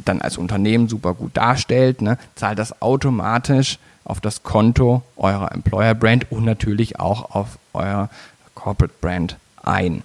dann 0.06 0.22
als 0.22 0.38
Unternehmen 0.38 0.88
super 0.88 1.13
gut 1.13 1.38
darstellt, 1.38 2.01
ne, 2.01 2.18
zahlt 2.36 2.58
das 2.58 2.82
automatisch 2.82 3.78
auf 4.06 4.20
das 4.20 4.42
Konto 4.42 5.04
eurer 5.16 5.51
Employer 5.51 5.94
Brand 5.94 6.32
und 6.32 6.44
natürlich 6.44 7.00
auch 7.00 7.36
auf 7.36 7.60
euer 7.74 8.10
Corporate 8.56 8.94
Brand 9.00 9.38
ein. 9.62 10.04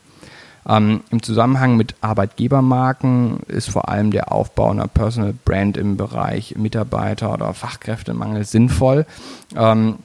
Ähm, 0.69 1.03
Im 1.11 1.23
Zusammenhang 1.23 1.77
mit 1.77 1.95
Arbeitgebermarken 2.01 3.41
ist 3.49 3.71
vor 3.71 3.89
allem 3.89 4.11
der 4.11 4.33
Aufbau 4.33 4.71
einer 4.71 4.89
Personal 4.89 5.35
Brand 5.45 5.77
im 5.77 5.97
Bereich 5.97 6.57
Mitarbeiter 6.57 7.33
oder 7.33 7.55
Fachkräftemangel 7.55 8.45
sinnvoll. 8.45 9.07
Ähm, 9.55 9.97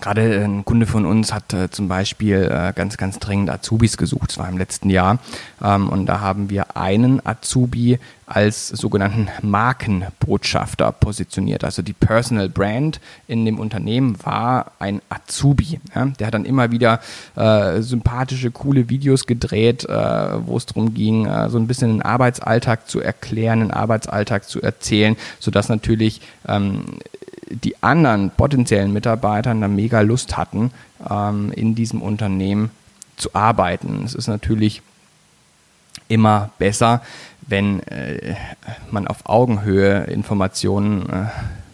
Gerade 0.00 0.44
ein 0.44 0.64
Kunde 0.64 0.86
von 0.86 1.06
uns 1.06 1.32
hat 1.32 1.52
äh, 1.52 1.70
zum 1.70 1.88
Beispiel 1.88 2.50
äh, 2.50 2.72
ganz, 2.74 2.96
ganz 2.96 3.18
dringend 3.18 3.50
Azubis 3.50 3.96
gesucht, 3.96 4.30
das 4.30 4.38
war 4.38 4.48
im 4.48 4.58
letzten 4.58 4.90
Jahr. 4.90 5.18
Ähm, 5.62 5.88
und 5.88 6.06
da 6.06 6.20
haben 6.20 6.50
wir 6.50 6.76
einen 6.76 7.24
Azubi 7.24 7.98
als 8.26 8.68
sogenannten 8.68 9.28
Markenbotschafter 9.42 10.90
positioniert. 10.92 11.62
Also 11.62 11.82
die 11.82 11.92
Personal 11.92 12.48
Brand 12.48 13.00
in 13.28 13.44
dem 13.44 13.58
Unternehmen 13.58 14.16
war 14.24 14.72
ein 14.80 15.00
Azubi. 15.08 15.80
Ja? 15.94 16.06
Der 16.06 16.26
hat 16.26 16.34
dann 16.34 16.44
immer 16.44 16.72
wieder 16.72 17.00
äh, 17.36 17.80
sympathische, 17.82 18.50
coole 18.50 18.88
Videos 18.88 19.26
gedreht, 19.26 19.84
äh, 19.84 20.46
wo 20.46 20.56
es 20.56 20.66
darum 20.66 20.92
ging, 20.92 21.26
äh, 21.26 21.48
so 21.48 21.58
ein 21.58 21.68
bisschen 21.68 21.90
den 21.90 22.02
Arbeitsalltag 22.02 22.88
zu 22.88 23.00
erklären, 23.00 23.60
den 23.60 23.70
Arbeitsalltag 23.70 24.48
zu 24.48 24.60
erzählen, 24.60 25.16
sodass 25.38 25.68
natürlich 25.68 26.20
ähm, 26.48 26.84
die 27.48 27.82
anderen 27.82 28.30
potenziellen 28.30 28.92
Mitarbeitern 28.92 29.60
dann 29.60 29.74
mega 29.74 30.00
Lust 30.00 30.36
hatten, 30.36 30.72
ähm, 31.08 31.52
in 31.52 31.74
diesem 31.74 32.02
Unternehmen 32.02 32.70
zu 33.16 33.34
arbeiten. 33.34 34.02
Es 34.04 34.14
ist 34.14 34.28
natürlich 34.28 34.82
immer 36.08 36.50
besser, 36.58 37.02
wenn 37.46 37.80
äh, 37.84 38.34
man 38.90 39.06
auf 39.06 39.28
Augenhöhe 39.28 40.04
Informationen 40.04 41.08
äh, 41.08 41.26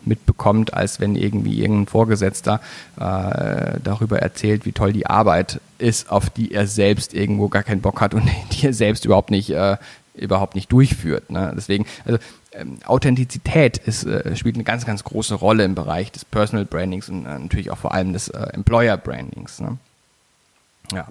mitbekommt, 0.05 0.75
als 0.75 1.01
wenn 1.01 1.15
irgendwie 1.15 1.61
irgendein 1.61 1.87
Vorgesetzter 1.87 2.61
äh, 2.99 3.79
darüber 3.83 4.19
erzählt, 4.19 4.67
wie 4.67 4.73
toll 4.73 4.93
die 4.93 5.07
Arbeit 5.07 5.61
ist, 5.79 6.11
auf 6.11 6.31
die 6.31 6.53
er 6.53 6.67
selbst 6.67 7.15
irgendwo 7.15 7.49
gar 7.49 7.63
keinen 7.63 7.81
Bock 7.81 8.01
hat 8.01 8.15
und 8.15 8.29
die 8.53 8.67
er 8.67 8.75
selbst 8.75 9.05
überhaupt 9.05 9.31
nicht, 9.31 9.51
äh, 9.51 9.77
überhaupt 10.15 10.55
nicht 10.55 10.71
durchführt. 10.71 11.31
Ne? 11.31 11.53
Deswegen, 11.57 11.87
also 12.05 12.19
ähm, 12.53 12.79
Authentizität 12.85 13.79
ist, 13.79 14.05
äh, 14.05 14.37
spielt 14.37 14.57
eine 14.57 14.65
ganz, 14.65 14.85
ganz 14.85 15.05
große 15.05 15.35
Rolle 15.35 15.65
im 15.65 15.75
Bereich 15.75 16.13
des 16.13 16.25
Personal 16.25 16.65
Brandings 16.65 17.09
und 17.09 17.25
äh, 17.25 17.39
natürlich 17.39 17.71
auch 17.71 17.79
vor 17.79 17.95
allem 17.95 18.13
des 18.13 18.29
äh, 18.29 18.39
Employer 18.53 18.97
Brandings. 18.97 19.61
Ne? 19.61 19.79
Ja. 20.93 21.09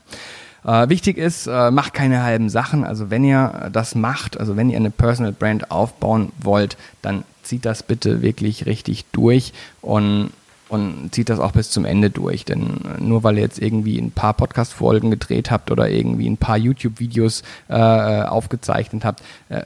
Äh, 0.64 0.90
wichtig 0.90 1.18
ist, 1.18 1.48
äh, 1.48 1.72
macht 1.72 1.94
keine 1.94 2.24
halben 2.24 2.50
Sachen. 2.50 2.84
Also 2.84 3.10
wenn 3.10 3.24
ihr 3.24 3.70
das 3.74 3.96
macht, 3.96 4.40
also 4.40 4.56
wenn 4.56 4.70
ihr 4.70 4.78
eine 4.78 4.92
Personal 4.92 5.32
Brand 5.32 5.72
aufbauen 5.72 6.32
wollt, 6.38 6.78
dann 7.02 7.24
zieht 7.42 7.66
das 7.66 7.82
bitte 7.82 8.22
wirklich 8.22 8.68
richtig 8.68 9.06
durch 9.12 9.54
und 9.82 10.32
und 10.72 11.10
zieht 11.12 11.28
das 11.28 11.40
auch 11.40 11.52
bis 11.52 11.70
zum 11.70 11.84
Ende 11.84 12.10
durch. 12.10 12.46
Denn 12.46 12.80
äh, 12.86 13.04
nur 13.04 13.24
weil 13.24 13.36
ihr 13.36 13.44
jetzt 13.44 13.62
irgendwie 13.62 14.00
ein 14.00 14.12
paar 14.12 14.34
Podcast-Folgen 14.34 15.12
gedreht 15.12 15.52
habt 15.52 15.70
oder 15.70 15.90
irgendwie 15.90 16.30
ein 16.30 16.38
paar 16.38 16.58
YouTube-Videos 16.58 17.44
äh, 17.68 17.76
aufgezeichnet 17.76 19.04
habt, 19.04 19.22
äh, 19.50 19.62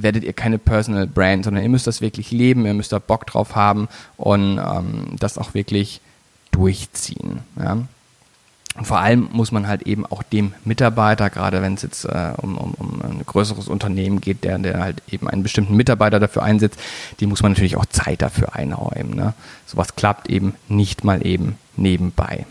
werdet 0.00 0.24
ihr 0.24 0.32
keine 0.32 0.56
Personal 0.56 1.06
Brand, 1.06 1.44
sondern 1.44 1.62
ihr 1.62 1.68
müsst 1.68 1.86
das 1.86 2.00
wirklich 2.00 2.30
leben, 2.30 2.64
ihr 2.64 2.72
müsst 2.72 2.92
da 2.92 2.98
Bock 2.98 3.26
drauf 3.26 3.54
haben 3.54 3.88
und 4.16 4.58
ähm, 4.58 5.16
das 5.18 5.36
auch 5.36 5.52
wirklich 5.52 6.00
durchziehen. 6.52 7.40
Ja? 7.58 7.76
Und 8.76 8.86
vor 8.86 8.98
allem 8.98 9.28
muss 9.32 9.52
man 9.52 9.68
halt 9.68 9.82
eben 9.82 10.04
auch 10.04 10.22
dem 10.22 10.52
Mitarbeiter, 10.64 11.30
gerade 11.30 11.62
wenn 11.62 11.74
es 11.74 11.82
jetzt 11.82 12.04
äh, 12.04 12.32
um, 12.36 12.58
um, 12.58 12.74
um 12.74 13.02
ein 13.02 13.22
größeres 13.24 13.68
Unternehmen 13.68 14.20
geht, 14.20 14.44
der, 14.44 14.58
der 14.58 14.80
halt 14.80 15.02
eben 15.10 15.28
einen 15.28 15.42
bestimmten 15.42 15.74
Mitarbeiter 15.76 16.20
dafür 16.20 16.42
einsetzt, 16.42 16.78
die 17.20 17.26
muss 17.26 17.42
man 17.42 17.52
natürlich 17.52 17.76
auch 17.76 17.86
Zeit 17.86 18.20
dafür 18.20 18.54
einräumen. 18.54 19.14
Ne? 19.14 19.34
Sowas 19.64 19.96
klappt 19.96 20.28
eben 20.28 20.54
nicht 20.68 21.04
mal 21.04 21.26
eben 21.26 21.56
nebenbei. 21.76 22.44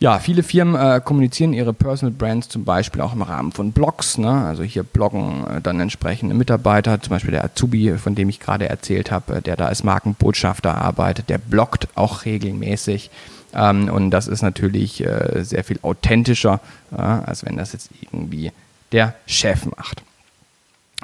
Ja, 0.00 0.20
viele 0.20 0.44
Firmen 0.44 0.76
äh, 0.76 1.00
kommunizieren 1.04 1.52
ihre 1.52 1.72
Personal 1.72 2.14
Brands 2.16 2.48
zum 2.48 2.64
Beispiel 2.64 3.00
auch 3.00 3.14
im 3.14 3.22
Rahmen 3.22 3.50
von 3.50 3.72
Blogs. 3.72 4.16
Ne? 4.16 4.30
Also 4.30 4.62
hier 4.62 4.84
bloggen 4.84 5.44
äh, 5.48 5.60
dann 5.60 5.80
entsprechende 5.80 6.36
Mitarbeiter, 6.36 7.00
zum 7.02 7.10
Beispiel 7.10 7.32
der 7.32 7.44
Azubi, 7.44 7.98
von 7.98 8.14
dem 8.14 8.28
ich 8.28 8.38
gerade 8.38 8.68
erzählt 8.68 9.10
habe, 9.10 9.36
äh, 9.36 9.42
der 9.42 9.56
da 9.56 9.66
als 9.66 9.82
Markenbotschafter 9.82 10.76
arbeitet, 10.76 11.28
der 11.28 11.38
bloggt 11.38 11.88
auch 11.96 12.24
regelmäßig. 12.24 13.10
Ähm, 13.54 13.88
und 13.88 14.10
das 14.10 14.28
ist 14.28 14.42
natürlich 14.42 15.04
äh, 15.04 15.42
sehr 15.44 15.64
viel 15.64 15.78
authentischer, 15.82 16.60
äh, 16.92 16.96
als 17.00 17.44
wenn 17.44 17.56
das 17.56 17.72
jetzt 17.72 17.90
irgendwie 18.02 18.52
der 18.92 19.14
Chef 19.26 19.66
macht. 19.66 20.02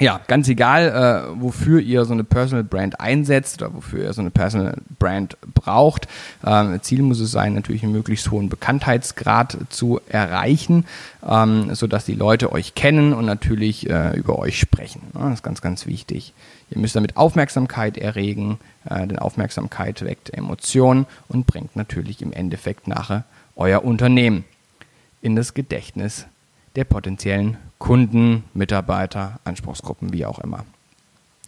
Ja, 0.01 0.21
ganz 0.27 0.49
egal, 0.49 0.89
äh, 0.89 1.41
wofür 1.41 1.79
ihr 1.79 2.05
so 2.05 2.15
eine 2.15 2.25
Personal 2.25 2.65
Brand 2.65 2.99
einsetzt 2.99 3.63
oder 3.63 3.73
wofür 3.75 4.03
ihr 4.03 4.13
so 4.13 4.23
eine 4.23 4.33
Personal 4.33 4.77
Brand 4.99 5.37
braucht. 5.55 6.09
Ähm, 6.45 6.83
Ziel 6.83 7.03
muss 7.03 7.21
es 7.21 7.31
sein, 7.31 7.55
natürlich 7.55 7.85
einen 7.85 7.93
möglichst 7.93 8.29
hohen 8.33 8.49
Bekanntheitsgrad 8.49 9.57
zu 9.69 10.01
erreichen, 10.09 10.85
ähm, 11.25 11.73
sodass 11.77 12.05
die 12.05 12.15
Leute 12.15 12.51
euch 12.51 12.75
kennen 12.75 13.13
und 13.13 13.25
natürlich 13.25 13.89
äh, 13.89 14.17
über 14.17 14.41
euch 14.41 14.59
sprechen. 14.59 15.01
Ja, 15.15 15.29
das 15.29 15.35
ist 15.35 15.43
ganz, 15.45 15.61
ganz 15.61 15.87
wichtig. 15.87 16.35
Ihr 16.71 16.79
müsst 16.81 16.97
damit 16.97 17.17
Aufmerksamkeit 17.17 17.97
erregen, 17.97 18.59
äh, 18.91 19.07
denn 19.07 19.21
Aufmerksamkeit 19.21 20.05
weckt 20.05 20.35
Emotionen 20.35 21.07
und 21.29 21.47
bringt 21.47 21.77
natürlich 21.77 22.21
im 22.21 22.33
Endeffekt 22.33 22.89
nachher 22.89 23.23
euer 23.55 23.85
Unternehmen 23.85 24.45
in 25.23 25.37
das 25.37 25.55
Gedächtnis 25.55 26.27
der 26.77 26.85
potenziellen 26.85 27.57
Kunden, 27.79 28.45
Mitarbeiter, 28.55 29.39
Anspruchsgruppen, 29.45 30.13
wie 30.13 30.27
auch 30.27 30.39
immer. 30.39 30.65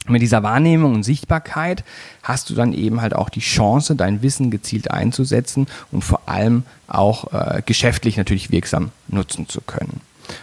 Mit 0.09 0.23
dieser 0.23 0.45
Wahrnehmung 0.45 0.95
und 0.95 1.03
Sichtbarkeit 1.03 1.83
hast 2.23 2.49
du 2.49 2.55
dann 2.55 2.73
eben 2.73 3.01
halt 3.01 3.15
auch 3.15 3.29
die 3.29 3.41
Chance, 3.41 3.97
dein 3.97 4.23
Wissen 4.23 4.53
gezielt 4.53 4.91
einzusetzen 4.91 5.67
und 5.91 6.05
vor 6.05 6.21
allem 6.27 6.63
auch 6.87 7.33
äh, 7.33 7.63
geschäftlich 7.67 8.17
natürlich 8.17 8.53
wirksam 8.53 8.93
nutzen 9.09 9.49
zu 9.49 9.61
können. 9.61 10.01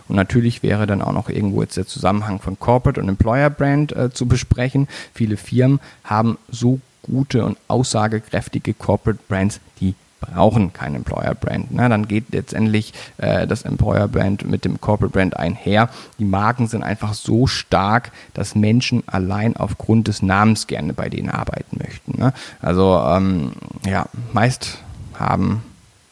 Und 0.08 0.16
natürlich 0.16 0.64
wäre 0.64 0.86
dann 0.86 1.02
auch 1.02 1.14
noch 1.14 1.30
irgendwo 1.30 1.62
jetzt 1.62 1.78
der 1.78 1.88
Zusammenhang 1.88 2.40
von 2.40 2.60
Corporate 2.60 3.00
und 3.00 3.08
Employer 3.08 3.50
Brand 3.50 3.96
äh, 3.96 4.12
zu 4.12 4.26
besprechen. 4.26 4.88
Viele 5.14 5.38
Firmen 5.38 5.80
haben 6.04 6.38
so 6.50 6.80
gute 7.02 7.46
und 7.46 7.58
aussagekräftige 7.68 8.74
Corporate 8.74 9.20
Brands, 9.28 9.60
die 9.80 9.96
brauchen 10.26 10.74
kein 10.74 10.96
Employer 10.96 11.36
Brand. 11.36 11.68
Na, 11.72 11.90
dann 11.90 12.08
geht 12.08 12.32
letztendlich 12.32 12.94
äh, 13.18 13.48
das 13.48 13.64
Employer 13.64 14.08
Brand 14.08 14.46
mit 14.48 14.66
dem 14.66 14.80
Corporate 14.80 15.14
Brand 15.14 15.38
einher. 15.38 15.90
Die 16.20 16.26
Marken 16.26 16.68
sind 16.68 16.84
einfach 16.84 17.14
so 17.14 17.48
stark, 17.48 18.12
dass 18.34 18.56
Menschen 18.56 19.04
allein 19.08 19.56
aufgrund 19.56 20.08
des 20.08 20.22
Namens 20.22 20.68
gerne 20.68 20.94
bei 20.94 21.10
denen 21.10 21.30
arbeiten 21.30 21.78
möchten. 21.82 22.20
Ne? 22.20 22.34
Also 22.62 23.02
ähm, 23.08 23.54
ja, 23.86 24.06
meist 24.32 24.80
haben 25.14 25.64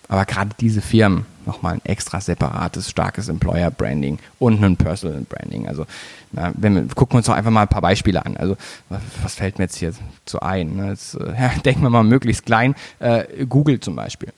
aber 0.07 0.25
gerade 0.25 0.51
diese 0.59 0.81
Firmen 0.81 1.25
nochmal 1.45 1.75
ein 1.75 1.81
extra 1.83 2.21
separates, 2.21 2.89
starkes 2.89 3.29
Employer 3.29 3.71
Branding 3.71 4.19
und 4.39 4.63
ein 4.63 4.77
Personal 4.77 5.21
Branding. 5.21 5.67
Also 5.67 5.85
na, 6.31 6.51
wenn 6.55 6.75
wir, 6.75 6.95
gucken 6.95 7.13
wir 7.13 7.17
uns 7.17 7.27
doch 7.27 7.33
einfach 7.33 7.51
mal 7.51 7.63
ein 7.63 7.67
paar 7.67 7.81
Beispiele 7.81 8.25
an. 8.25 8.37
Also 8.37 8.57
was 8.89 9.35
fällt 9.35 9.57
mir 9.57 9.65
jetzt 9.65 9.77
hier 9.77 9.93
zu 10.25 10.41
ein? 10.41 10.75
Ne? 10.75 10.89
Jetzt, 10.89 11.15
äh, 11.15 11.49
denken 11.65 11.81
wir 11.81 11.89
mal 11.89 12.03
möglichst 12.03 12.45
klein. 12.45 12.75
Äh, 12.99 13.45
Google 13.45 13.79
zum 13.79 13.95
Beispiel. 13.95 14.33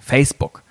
Facebook. 0.00 0.62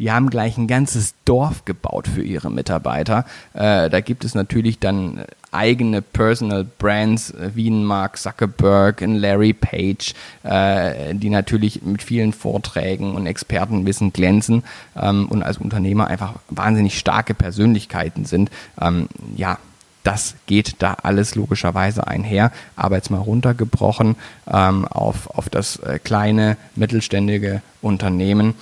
Die 0.00 0.10
haben 0.10 0.28
gleich 0.28 0.58
ein 0.58 0.66
ganzes 0.66 1.14
Dorf 1.24 1.64
gebaut 1.64 2.08
für 2.08 2.22
ihre 2.22 2.50
Mitarbeiter. 2.50 3.24
Äh, 3.52 3.88
da 3.90 4.00
gibt 4.00 4.24
es 4.24 4.34
natürlich 4.34 4.80
dann 4.80 5.24
eigene 5.54 6.02
Personal 6.02 6.64
Brands 6.64 7.30
äh, 7.30 7.50
wie 7.54 7.70
ein 7.70 7.84
Mark 7.84 8.18
Zuckerberg, 8.18 9.02
ein 9.02 9.14
Larry 9.16 9.52
Page, 9.52 10.14
äh, 10.42 11.14
die 11.14 11.30
natürlich 11.30 11.82
mit 11.82 12.02
vielen 12.02 12.32
Vorträgen 12.32 13.14
und 13.14 13.26
Expertenwissen 13.26 14.12
glänzen 14.12 14.64
ähm, 15.00 15.26
und 15.28 15.42
als 15.42 15.58
Unternehmer 15.58 16.08
einfach 16.08 16.34
wahnsinnig 16.50 16.98
starke 16.98 17.34
Persönlichkeiten 17.34 18.24
sind. 18.24 18.50
Ähm, 18.80 19.08
ja, 19.36 19.58
das 20.04 20.34
geht 20.46 20.76
da 20.80 20.98
alles 21.02 21.34
logischerweise 21.34 22.06
einher, 22.06 22.52
aber 22.76 22.96
jetzt 22.96 23.10
mal 23.10 23.18
runtergebrochen 23.18 24.16
ähm, 24.46 24.84
auf, 24.86 25.30
auf 25.30 25.48
das 25.48 25.76
äh, 25.76 25.98
kleine, 25.98 26.56
mittelständige 26.76 27.62
Unternehmen. 27.80 28.54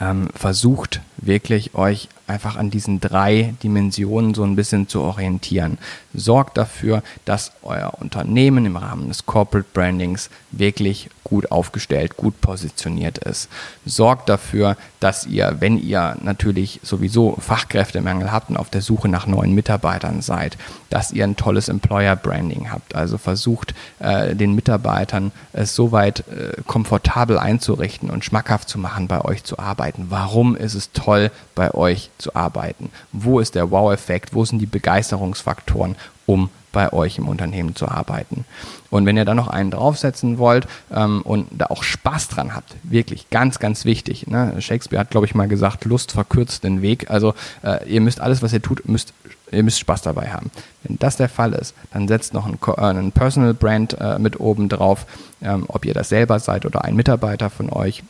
Ähm, 0.00 0.28
versucht 0.34 1.02
wirklich 1.18 1.74
euch 1.74 2.08
einfach 2.26 2.56
an 2.56 2.70
diesen 2.70 3.00
drei 3.00 3.54
Dimensionen 3.62 4.34
so 4.34 4.44
ein 4.44 4.56
bisschen 4.56 4.88
zu 4.88 5.00
orientieren. 5.02 5.78
Sorgt 6.14 6.56
dafür, 6.56 7.02
dass 7.24 7.52
euer 7.62 7.92
Unternehmen 8.00 8.66
im 8.66 8.76
Rahmen 8.76 9.08
des 9.08 9.26
Corporate 9.26 9.66
Brandings 9.72 10.30
wirklich 10.50 11.10
gut 11.24 11.50
aufgestellt, 11.50 12.16
gut 12.16 12.40
positioniert 12.40 13.18
ist. 13.18 13.48
Sorgt 13.84 14.28
dafür, 14.28 14.76
dass 15.00 15.26
ihr, 15.26 15.56
wenn 15.58 15.78
ihr 15.78 16.16
natürlich 16.22 16.80
sowieso 16.82 17.36
Fachkräftemangel 17.40 18.30
habt 18.30 18.50
und 18.50 18.56
auf 18.56 18.70
der 18.70 18.82
Suche 18.82 19.08
nach 19.08 19.26
neuen 19.26 19.54
Mitarbeitern 19.54 20.22
seid, 20.22 20.56
dass 20.90 21.12
ihr 21.12 21.24
ein 21.24 21.36
tolles 21.36 21.68
Employer 21.68 22.14
Branding 22.14 22.70
habt. 22.70 22.94
Also 22.94 23.18
versucht 23.18 23.74
äh, 23.98 24.36
den 24.36 24.54
Mitarbeitern 24.54 25.32
es 25.52 25.74
soweit 25.74 26.24
äh, 26.28 26.62
komfortabel 26.66 27.38
einzurichten 27.38 28.10
und 28.10 28.24
schmackhaft 28.24 28.68
zu 28.68 28.78
machen, 28.78 29.08
bei 29.08 29.22
euch 29.22 29.44
zu 29.44 29.58
arbeiten. 29.58 30.06
Warum 30.10 30.54
ist 30.54 30.74
es 30.74 30.92
toll, 30.92 31.30
bei 31.54 31.72
euch 31.72 32.10
zu 32.18 32.34
arbeiten? 32.34 32.90
Wo 33.12 33.40
ist 33.40 33.54
der 33.54 33.70
Wow-Effekt? 33.70 34.34
Wo 34.34 34.44
sind 34.44 34.58
die 34.58 34.66
Begeisterungsfaktoren, 34.66 35.96
um 36.26 36.50
bei 36.72 36.92
euch 36.92 37.18
im 37.18 37.28
Unternehmen 37.28 37.76
zu 37.76 37.88
arbeiten? 37.88 38.44
Und 38.90 39.06
wenn 39.06 39.16
ihr 39.16 39.24
da 39.24 39.34
noch 39.34 39.48
einen 39.48 39.70
draufsetzen 39.70 40.38
wollt 40.38 40.66
ähm, 40.92 41.22
und 41.22 41.48
da 41.50 41.66
auch 41.66 41.82
Spaß 41.82 42.28
dran 42.28 42.54
habt, 42.54 42.76
wirklich 42.82 43.30
ganz, 43.30 43.58
ganz 43.58 43.84
wichtig. 43.84 44.26
Ne? 44.26 44.60
Shakespeare 44.60 45.00
hat, 45.00 45.10
glaube 45.10 45.26
ich, 45.26 45.34
mal 45.34 45.48
gesagt, 45.48 45.84
Lust 45.84 46.12
verkürzt 46.12 46.64
den 46.64 46.82
Weg. 46.82 47.10
Also 47.10 47.34
äh, 47.62 47.88
ihr 47.88 48.00
müsst 48.00 48.20
alles, 48.20 48.42
was 48.42 48.52
ihr 48.52 48.62
tut, 48.62 48.88
müsst 48.88 49.12
ihr 49.54 49.62
müsst 49.62 49.78
Spaß 49.78 50.02
dabei 50.02 50.30
haben. 50.32 50.50
Wenn 50.82 50.98
das 50.98 51.16
der 51.16 51.28
Fall 51.28 51.52
ist, 51.52 51.74
dann 51.92 52.08
setzt 52.08 52.34
noch 52.34 52.46
ein, 52.46 52.58
äh, 52.66 52.80
ein 52.80 53.12
Personal 53.12 53.54
Brand 53.54 53.96
äh, 54.00 54.18
mit 54.18 54.40
oben 54.40 54.68
drauf, 54.68 55.06
ähm, 55.42 55.64
ob 55.68 55.84
ihr 55.84 55.94
das 55.94 56.08
selber 56.08 56.38
seid 56.38 56.66
oder 56.66 56.84
ein 56.84 56.96
Mitarbeiter 56.96 57.50
von 57.50 57.70
euch. 57.70 58.02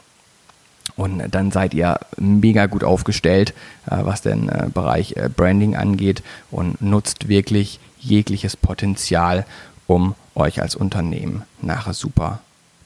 Und 0.97 1.23
dann 1.31 1.51
seid 1.51 1.75
ihr 1.75 1.99
mega 2.19 2.67
gut 2.67 2.85
aufgestellt, 2.85 3.53
äh, 3.87 3.97
was 4.03 4.23
den 4.23 4.49
äh, 4.49 4.69
Bereich 4.73 5.17
äh, 5.17 5.29
Branding 5.35 5.75
angeht 5.75 6.23
und 6.51 6.81
nutzt 6.81 7.29
wirklich 7.29 7.81
jegliches 7.99 8.57
Potenzial, 8.57 9.45
um 9.87 10.15
euch 10.35 10.63
als 10.63 10.77
Unternehmen 10.77 11.43
nachher 11.63 11.95
super 11.95 12.41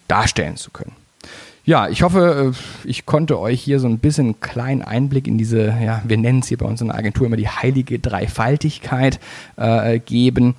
darstellen 0.06 0.56
zu 0.56 0.70
können. 0.70 0.92
Ja, 1.64 1.88
ich 1.88 2.02
hoffe, 2.02 2.54
ich 2.84 3.04
konnte 3.04 3.38
euch 3.38 3.60
hier 3.60 3.78
so 3.78 3.88
ein 3.88 3.98
bisschen 3.98 4.24
einen 4.24 4.40
kleinen 4.40 4.80
Einblick 4.80 5.26
in 5.26 5.36
diese, 5.36 5.66
ja, 5.66 6.00
wir 6.02 6.16
nennen 6.16 6.38
es 6.38 6.48
hier 6.48 6.56
bei 6.56 6.64
uns 6.64 6.80
in 6.80 6.86
der 6.86 6.96
Agentur 6.96 7.26
immer 7.26 7.36
die 7.36 7.48
heilige 7.48 7.98
Dreifaltigkeit 7.98 9.20
äh, 9.56 9.98
geben. 9.98 10.54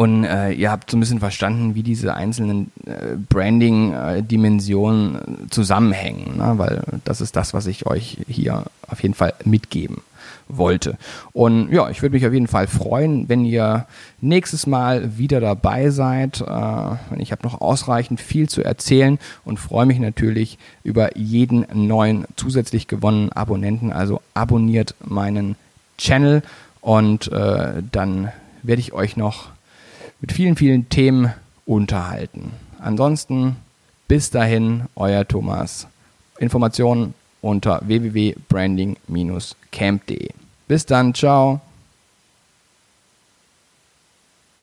Und 0.00 0.24
äh, 0.24 0.52
ihr 0.52 0.70
habt 0.70 0.90
so 0.90 0.96
ein 0.96 1.00
bisschen 1.00 1.20
verstanden, 1.20 1.74
wie 1.74 1.82
diese 1.82 2.14
einzelnen 2.14 2.72
äh, 2.86 3.16
Branding-Dimensionen 3.28 5.14
äh, 5.16 5.50
zusammenhängen, 5.50 6.38
ne? 6.38 6.54
weil 6.56 6.80
das 7.04 7.20
ist 7.20 7.36
das, 7.36 7.52
was 7.52 7.66
ich 7.66 7.84
euch 7.84 8.16
hier 8.26 8.64
auf 8.88 9.02
jeden 9.02 9.12
Fall 9.12 9.34
mitgeben 9.44 10.00
wollte. 10.48 10.96
Und 11.34 11.70
ja, 11.70 11.90
ich 11.90 12.00
würde 12.00 12.14
mich 12.14 12.26
auf 12.26 12.32
jeden 12.32 12.46
Fall 12.46 12.66
freuen, 12.66 13.28
wenn 13.28 13.44
ihr 13.44 13.84
nächstes 14.22 14.66
Mal 14.66 15.18
wieder 15.18 15.38
dabei 15.38 15.90
seid. 15.90 16.40
Äh, 16.40 16.96
ich 17.18 17.30
habe 17.30 17.42
noch 17.42 17.60
ausreichend 17.60 18.22
viel 18.22 18.48
zu 18.48 18.64
erzählen 18.64 19.18
und 19.44 19.60
freue 19.60 19.84
mich 19.84 19.98
natürlich 19.98 20.56
über 20.82 21.14
jeden 21.18 21.66
neuen 21.74 22.24
zusätzlich 22.36 22.88
gewonnenen 22.88 23.32
Abonnenten. 23.32 23.92
Also 23.92 24.22
abonniert 24.32 24.94
meinen 25.04 25.56
Channel 25.98 26.42
und 26.80 27.30
äh, 27.32 27.82
dann 27.92 28.32
werde 28.62 28.80
ich 28.80 28.94
euch 28.94 29.18
noch 29.18 29.50
mit 30.20 30.32
vielen, 30.32 30.56
vielen 30.56 30.88
Themen 30.88 31.32
unterhalten. 31.66 32.52
Ansonsten 32.78 33.56
bis 34.08 34.30
dahin, 34.30 34.84
euer 34.96 35.26
Thomas. 35.26 35.86
Informationen 36.38 37.14
unter 37.42 37.80
www.branding-camp.de. 37.86 40.30
Bis 40.66 40.86
dann, 40.86 41.12
ciao. 41.14 41.60